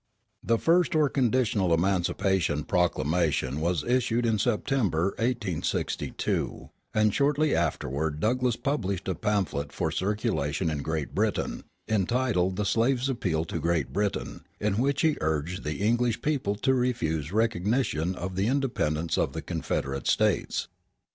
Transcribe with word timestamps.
The 0.43 0.57
first 0.57 0.95
or 0.95 1.09
conditional 1.09 1.71
emancipation 1.71 2.63
proclamation 2.63 3.59
was 3.61 3.83
issued 3.83 4.25
in 4.25 4.39
September, 4.39 5.09
1862; 5.19 6.71
and 6.91 7.13
shortly 7.13 7.55
afterward 7.55 8.19
Douglass 8.19 8.55
published 8.55 9.07
a 9.07 9.13
pamphlet 9.13 9.71
for 9.71 9.91
circulation 9.91 10.71
in 10.71 10.79
Great 10.79 11.13
Britain, 11.13 11.65
entitled 11.87 12.55
The 12.55 12.65
Slave's 12.65 13.09
Appeal 13.09 13.45
to 13.45 13.59
Great 13.59 13.93
Britain, 13.93 14.43
in 14.59 14.79
which 14.79 15.01
he 15.01 15.17
urged 15.21 15.63
the 15.63 15.81
English 15.81 16.23
people 16.23 16.55
to 16.55 16.73
refuse 16.73 17.31
recognition 17.31 18.15
of 18.15 18.35
the 18.35 18.47
independence 18.47 19.19
of 19.19 19.33
the 19.33 19.43
Confederate 19.43 20.07
States. 20.07 20.67